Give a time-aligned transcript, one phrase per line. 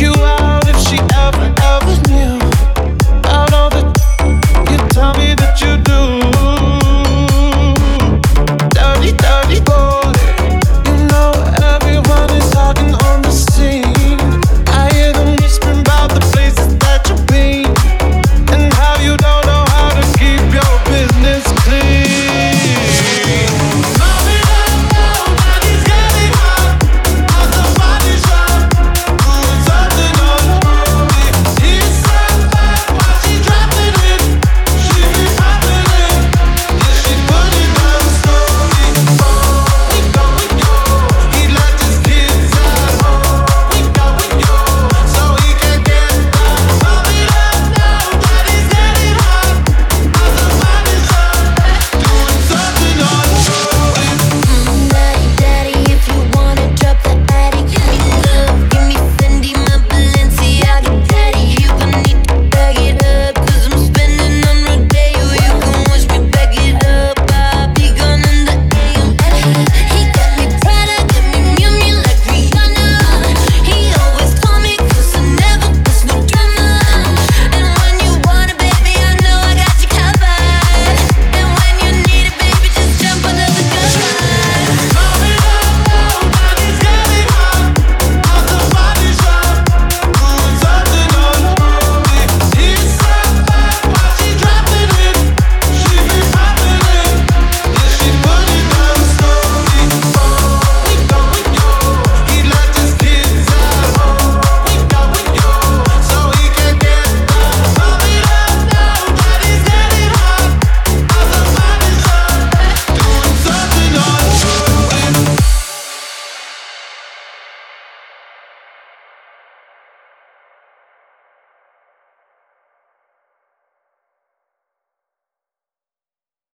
[0.00, 0.47] you out.